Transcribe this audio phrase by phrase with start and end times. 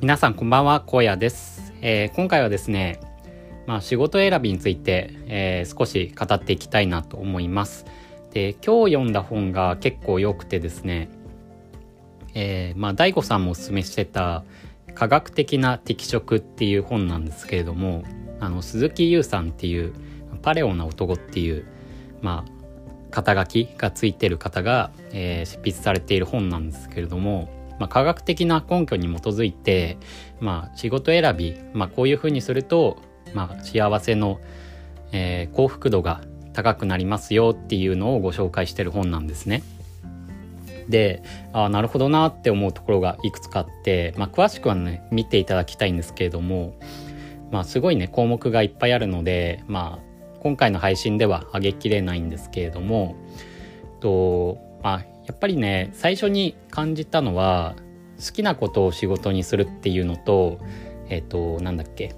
[0.00, 3.00] 皆さんこんばんは、荒野です、えー、今回はですね、
[3.66, 7.84] まあ、仕事選びについて、えー、少し語っていきたいなと思います。
[8.32, 11.10] で、今日読んだ本が結構良くてですね、
[12.32, 14.42] えー、まあ、大悟さんもおすすめしてた
[14.94, 18.02] 科学的な適職っていう本なんですけれども、
[18.40, 19.92] あの、鈴木優さんっていう、
[20.40, 21.66] パレオな男っていう、
[22.22, 29.96] まあ、肩書きがついてる方が、えー、執筆されている本なんですけれども、まあ、科学的な根拠に基づいて、
[30.38, 33.02] まあ、仕事選び、まあ、こういうふうにすると、
[33.34, 34.38] まあ、幸せの、
[35.12, 36.20] えー、幸福度が
[36.52, 39.62] 高くなりますよっていうのをご紹介してる本なんですね。
[40.88, 41.22] で
[41.52, 46.74] ああなるほどなって思うところがいくつかあって、まあ、詳しくはね見ていただきたいんですけれども、
[47.52, 53.14] まあ、すごいね項目がいっぱいあるので、まあ、今回の配信では上げきれないんですけれども
[54.00, 57.76] と、まあ、やっぱりね最初に感じたのは
[58.18, 60.58] 好きなことを仕事にするっていうのと
[61.08, 62.16] えっ、ー、となんだっけ。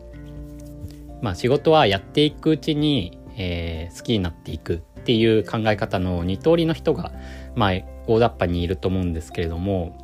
[1.20, 7.12] まあ仕事はやっていくうちに、えー、好きになっていくっていう考え方の2通りの人が
[7.54, 7.72] まあ
[8.06, 9.94] 大雑把にいると思うんですけれども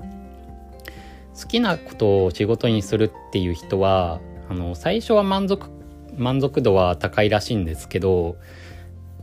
[1.35, 4.21] 好きなことを仕事にするっていう人は
[4.51, 5.71] あの最初は満足
[6.15, 8.37] 満足度は高いらしいんですけど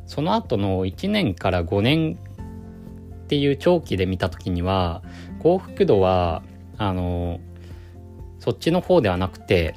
[0.07, 2.17] その後の1年から5年
[3.25, 5.01] っていう長期で見た時には
[5.39, 6.43] 幸福度は
[6.77, 7.39] あの
[8.39, 9.75] そっちの方ではなくて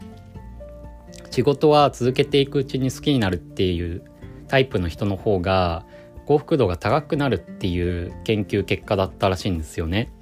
[1.30, 4.02] 仕事は続けていくうちに好きになるっていう
[4.48, 5.84] タイプの人の方が
[6.26, 10.12] 幸福度が高くなるっていう研究結果だったらしいんですよね。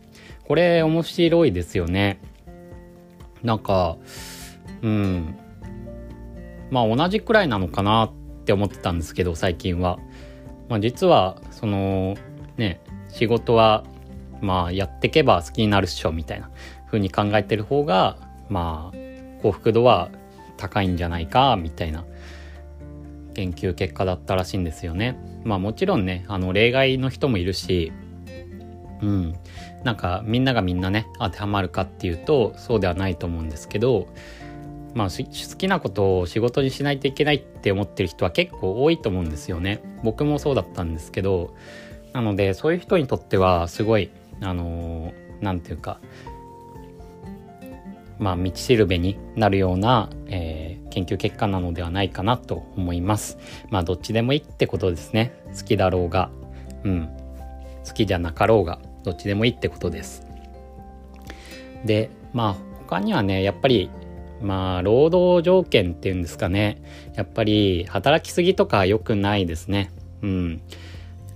[0.47, 2.21] これ面白いですよね。
[3.43, 3.97] なんか、
[4.83, 5.37] うん。
[6.71, 8.13] まあ同じくらいなのかなっ
[8.45, 9.99] て思ってたんですけど、最近は。
[10.69, 12.17] まあ実は、その、
[12.57, 13.85] ね、仕事は
[14.41, 16.51] まあやってけば好きになるっしょみたいな
[16.87, 20.11] 風に考えてる方がまあ幸福度は
[20.57, 22.05] 高いんじゃないかみたいな
[23.35, 25.19] 研究結果だったらしいんですよね。
[25.45, 27.93] まあもちろんねあの例外の人もいるし
[29.03, 29.35] うん
[29.85, 34.09] なんかみんながみんなね当てはまるかっていうとそうではないと思うんですけど
[34.95, 39.83] まあ好きなことを仕事にしないといけないって思ってる人は結構多いと思うんですよね。
[40.03, 41.55] 僕もそうだったんですけど
[42.17, 44.11] なのでそういう人にとってはすごい
[44.41, 45.13] あの
[45.43, 46.01] 何、て言うか
[48.19, 53.37] まあ道しるべになるような、えー、研究結果なのではないかなと思います。
[53.69, 55.35] まあどっちでもいいってことですね。
[55.55, 56.31] 好きだろうが、
[56.85, 57.11] うん、
[57.87, 60.27] 好きじゃなかろうがどっちでもいいってことです。
[61.85, 63.91] でまあ他にはねやっぱり
[64.41, 66.83] まあ労働条件っていうんですかね
[67.15, 69.91] やっぱり働きすぎとか良くないですね。
[70.23, 70.63] うん。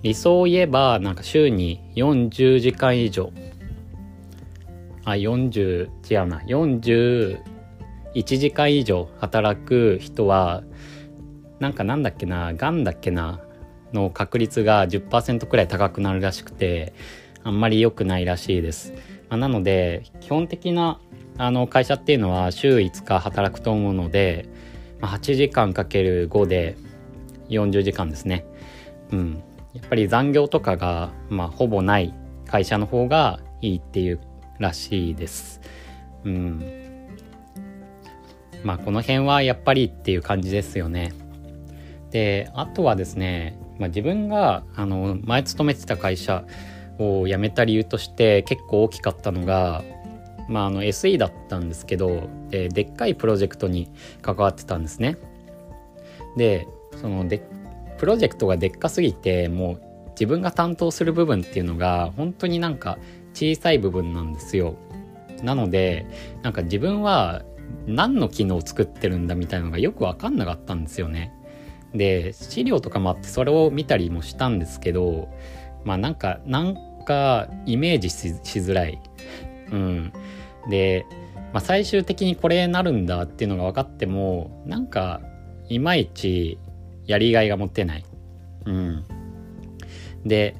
[0.03, 3.33] 理想を言えばなんか週に40時間以上。
[5.05, 6.41] あ40違うな。
[6.41, 7.39] 41
[8.25, 10.63] 時間以上働く人は
[11.59, 13.41] なんかなんだっけながんだっけな
[13.93, 16.95] の確率が10%くらい高くなるらしくて
[17.43, 18.93] あんまり良くないらしいです、
[19.29, 21.01] まあ、なので基本的な
[21.39, 24.49] あの会社っていうのは週5日働くと思うので、
[25.01, 26.77] まあ、8時間かける5で
[27.49, 28.45] 40時間ですね。
[29.11, 29.43] うん。
[29.75, 32.15] やっぱり残業とかが、まあ、ほぼない
[32.47, 34.21] 会社の方がいいっていう
[34.59, 35.61] らしいです。
[36.25, 37.09] うん。
[38.65, 41.13] まあ、この辺はやっぱりっていう感じですよね。
[42.11, 46.45] で、あとはですね、まあ、自分が、あの、前勤めてた会社
[46.99, 49.83] を辞めた理由として結構大きかったのが、
[50.49, 53.89] まあ、あの SE だったんですけどででっかいプロジェクトに
[54.21, 55.17] 関わってたんですね。
[56.37, 56.69] で
[57.01, 57.43] そので
[58.01, 62.99] プロジェクトがでっかすぎてもう自分が担当する部分っていうのが本当になんか
[63.35, 64.77] 小さい部分なんですよ。
[65.43, 66.07] なので
[66.43, 67.43] なんか自分は
[67.87, 71.33] 何の機能を作ってるんだみたいなのがよく分かんなかったんですよね。
[71.95, 75.29] で資料とかもあってそれを見たりもしたんですけど
[75.85, 78.29] まあなんかなんかイメージし
[78.61, 78.99] づらい。
[79.73, 80.13] うん、
[80.71, 81.05] で、
[81.53, 85.21] まあ、最終的にこれなるんだっていうのが分かってもなんか
[85.69, 86.59] いまいち
[87.11, 88.05] やりがいが持てない。
[88.67, 89.05] うん。
[90.25, 90.55] で、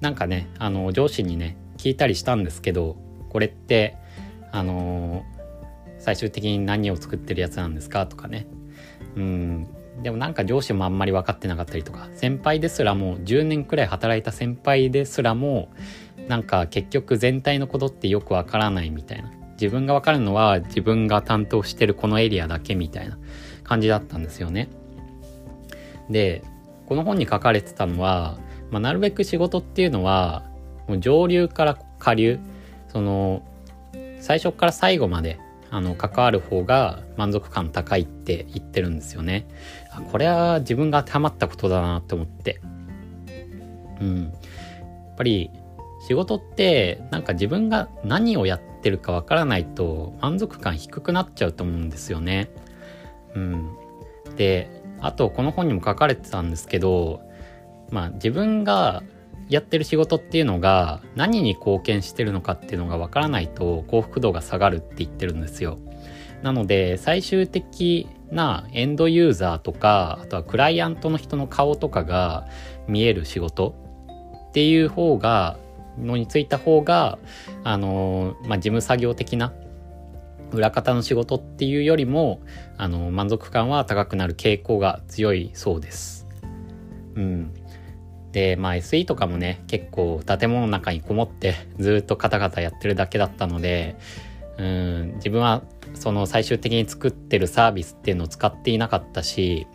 [0.00, 2.96] なんかね、あの、上司にね、聞いたりしたんですけど、
[3.30, 3.96] これって、
[4.52, 5.24] あの
[5.98, 8.46] 最終的に何を作ってるやつなんですかとかね。
[9.16, 9.68] うん。
[10.02, 15.70] でもなんか上司もあんまり分かってなかったりとか、先輩ですらも、10年くらい働いた先輩ですらも、
[16.28, 19.30] なんか結局全体のことってよくわからないみたいな。
[19.52, 23.18] 自分がわかるのは自分が担当してるこのエリアだけみたいな
[23.62, 24.70] 感じだったんですよね。
[26.10, 26.42] で
[26.86, 28.38] この本に書かれてたのは、
[28.70, 30.44] まあ、なるべく仕事っていうのは
[30.88, 32.38] もう上流から下流
[32.88, 33.42] その
[34.20, 35.38] 最初から最後まで
[35.70, 39.46] あの関わる方が満足感高いって言ってるんですよね。
[40.10, 42.60] これは自分が当てはまったことだなと思って。
[44.00, 44.24] うん。
[44.24, 45.50] やっぱり
[46.08, 52.50] 仕事ってなんか自分が何をやってるかわからないと満足感低くなっちゃうと思うんですよね。
[53.36, 53.70] うん。
[54.36, 57.20] で、あとこの本にも書かれてたんですけど、
[57.90, 59.02] まあ自分が
[59.48, 65.78] やってる仕事っていうのが何に貢献してるのかっていうのがわからないと幸福度が下がるって言ってるんですよ。
[66.42, 72.46] なので最終的なエンドユーザーとかあとはクライアントの人の顔とかが
[72.86, 73.74] 見える仕事
[74.48, 75.58] っていう方が
[75.98, 77.18] のについた方が
[77.64, 79.52] あのまあ事務作業的な
[80.52, 82.40] 裏方の仕事っていうよりも
[82.76, 86.26] あの満足感は高くなる傾向が強いそうです。
[87.14, 87.52] うん、
[88.32, 93.96] で、まあ SE とかもね、結構建物の中にこもってずっとカタカタやってるだけだったので、
[94.58, 95.62] うん、自分は
[95.94, 99.66] その最終的に作ってるサービスっていうのを使っていなかったし、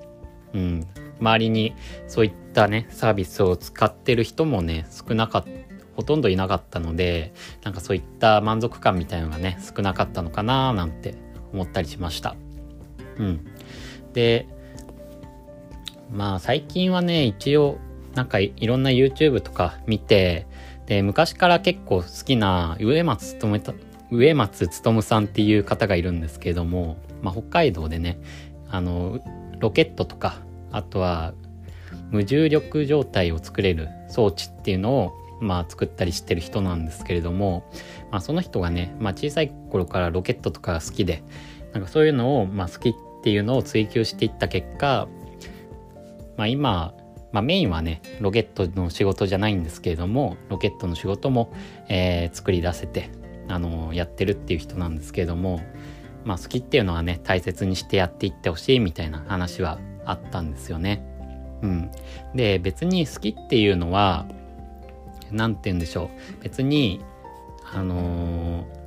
[0.54, 0.88] うん、
[1.19, 1.74] 周りに
[2.07, 5.50] そういったね、サービスを使ってる人もね、少なかった、
[5.95, 7.33] ほとんどいなかったので、
[7.63, 11.15] なんかそういった満足感みたいのがね、少なかったのかななんて
[11.53, 12.36] 思ったりしました。
[13.18, 13.45] うん。
[14.13, 14.47] で、
[16.12, 17.77] まあ最近はね、一応
[18.13, 20.47] なんかいろんな YouTube とか見て、
[20.86, 23.74] で、昔から結構好きな植松努た、
[24.12, 28.19] 植松努さんっていう方がいるんですけれども、まあ、北海道でね、
[28.69, 29.19] あの、
[29.59, 31.33] ロケットとか、あとは
[32.12, 37.70] 無重力状態を作れる装置っていうのを、まあ、作ったりしてる人なんですけれども、
[38.12, 41.24] まあ、その人がね、まあ、小さい頃からロケットとか好きで、
[41.74, 42.94] なんかそういうのを、まあ、好きっ
[43.24, 45.08] ていうのを追求していった結果、
[46.38, 46.94] まあ、今、
[47.32, 51.52] まあ、メインはねロケットの仕事じゃないんですけれどもロケットの仕事も、
[51.90, 53.10] えー、作り出せて、
[53.50, 55.60] あのー、やってるっていう人なんですけれども、
[56.24, 61.04] まあ、好きっていうのはね大切にしてやっていってほしいみたいな話はあったんですよね。
[61.62, 61.92] うん、
[62.36, 64.28] で別に好きっていうのは
[65.36, 66.10] 何て言うんでしょ
[66.40, 67.02] う別に
[67.74, 68.86] あのー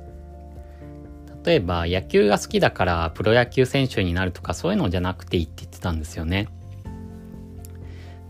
[1.45, 6.49] 例えば野球が好きだからプロ野球選手になるとかそういうのじゃなくていいって言ってたんですよね。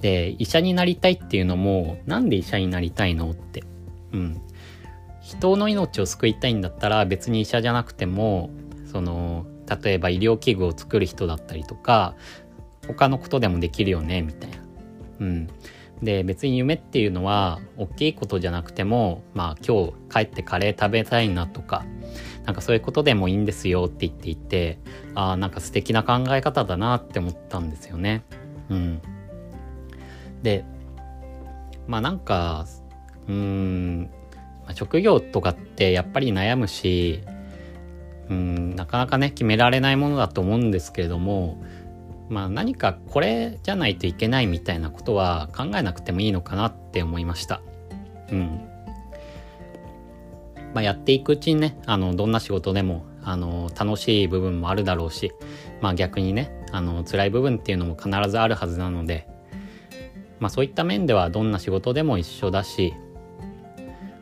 [0.01, 3.63] で、医者になりたいっていうのも、なんで医者になりたいのって。
[4.13, 4.41] うん。
[5.21, 8.49] 人の命を救いたいんだったら別に医者じゃなくても、
[8.91, 9.45] その、
[9.83, 12.15] 例えば医療器具を作る人だったりとか、
[12.87, 14.57] 他のことでもできるよね、みたいな。
[15.19, 15.49] うん。
[16.01, 21.85] で、別に夢っていうのは、大きいことじゃなくても、まあ今日帰ってカレー食べたいなとか、
[22.45, 24.79] なんかそういうことでもいいんですよって言っていて、
[25.13, 28.23] ああ、なんか素敵な考え方だなって思ったんですよね。
[28.69, 29.01] うん。
[30.41, 30.63] で、
[31.87, 32.65] まあなんか、
[33.27, 34.09] うーん、
[34.73, 37.21] 職業とかってやっぱり悩むし、
[38.29, 41.61] うん、なかなかね、決められないものだと思うんですけれども、
[42.29, 47.61] まあ何かこれじゃないといけないみたいなことは考えなくてもいいのかなって思いました。
[48.31, 48.69] うん。
[50.73, 55.31] まあやっていくうちにね、あの、どんな仕事でも、あの、楽しい部分もあるだろうし、
[55.81, 59.27] まあ逆にね、あの、辛い部分っていうのも必ずあるはずなので、
[60.39, 62.93] まあそういった面ではどんな仕事でも一緒だし、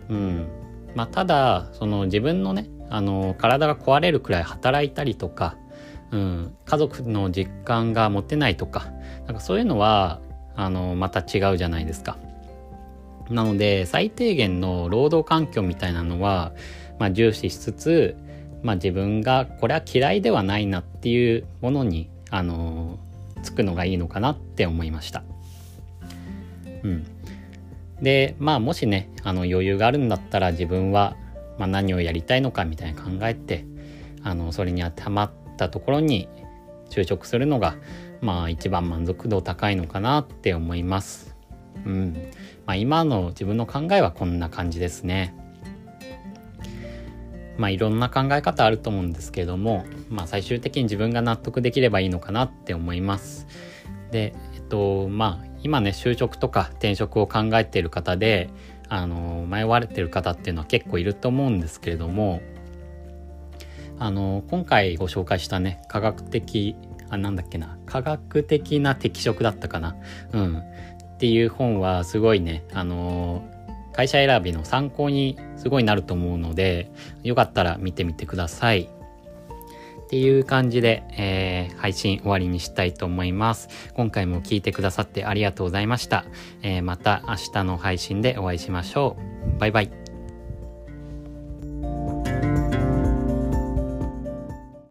[0.10, 0.48] うん。
[0.96, 5.58] まあただ、その自分のね、あの、体が壊れるくらい働いたりとか、
[6.12, 8.88] うん、家族の実感が持てないとか、
[9.26, 10.22] なんかそういうのは、
[10.56, 12.18] あの、また違うじゃないですか。
[13.30, 16.54] なので、最低限の労働環境みたいなのは、
[17.00, 18.16] まあ重視しつつ、
[18.64, 23.00] まあ自分がこれは嫌いではないなっていうものに、あの、
[23.44, 25.24] つくのがいいのかなって思いました。
[26.84, 27.06] うん。
[28.02, 31.16] で、まあもしね、あの余裕があるんだったら自分は、
[31.58, 33.66] まあ、何をやりたいのかみたいな考えて、
[34.24, 36.30] あの、それに当てはまったところに
[36.90, 37.76] 就職するのが、
[38.22, 41.36] まあ一番満足度高いのかなって思います。
[41.86, 42.14] うん。
[42.66, 45.36] まあ今の自分の考えはこんな感じですね。
[47.58, 53.48] まあいろんな考え方あると思うんですけども、まあ最終的に自分が納得できればいいのかなって思います。
[54.12, 58.50] で、えっと、まあ今ね、就職とか転職を考えている方で、
[58.90, 62.42] あの、迷われてる方っていうのは結構いると思うんですけれども、
[64.00, 66.76] あの、今回ご紹介したね、科学的、
[67.10, 69.96] あ、なんだっけな、科学的な適職だったかな。
[70.34, 70.58] うん。
[70.58, 73.44] っていう本はすごいね、あの、
[73.94, 76.92] 会社選びの参考にすごいなると思うので、
[77.24, 78.90] よかったら見てみてください。
[80.08, 83.68] っていう感じで、えー、配信終わりにしたいと思います。
[83.94, 86.24] 今回も聞いてくださってありがとうございました。
[86.62, 89.18] えー、また明日の配信でお会いしましょ
[89.56, 89.60] う。
[89.60, 90.07] バイバイ。